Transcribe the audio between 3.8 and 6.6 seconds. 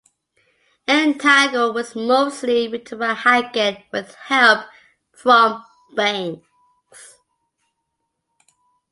with help from Banks.